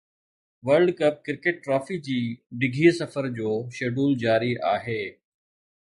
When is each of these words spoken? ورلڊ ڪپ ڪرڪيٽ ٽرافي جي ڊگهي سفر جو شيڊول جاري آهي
ورلڊ 0.67 0.89
ڪپ 1.01 1.15
ڪرڪيٽ 1.25 1.55
ٽرافي 1.65 1.97
جي 2.07 2.17
ڊگهي 2.63 2.89
سفر 3.01 3.23
جو 3.39 3.51
شيڊول 3.79 4.11
جاري 4.25 4.53
آهي 4.75 5.01